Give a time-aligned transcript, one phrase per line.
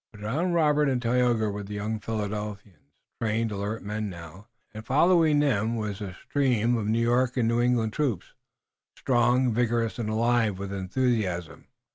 [0.11, 2.79] But around Robert and Tayoga were the young Philadelphians,
[3.21, 7.61] trained, alert men now, and following them was the stream of New York and New
[7.61, 8.33] England troops,
[8.97, 11.67] strong, vigorous and alive with enthusiasm.